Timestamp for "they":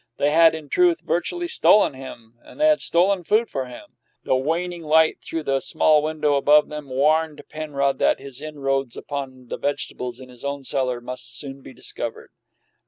0.17-0.31, 2.59-2.65